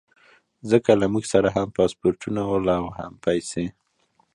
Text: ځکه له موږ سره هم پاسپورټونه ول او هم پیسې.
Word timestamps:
ځکه 0.69 0.91
له 1.01 1.05
موږ 1.13 1.23
سره 1.33 1.47
هم 1.55 1.67
پاسپورټونه 1.77 2.41
ول 2.45 2.67
او 2.79 2.85
هم 2.97 3.11
پیسې. 3.25 3.65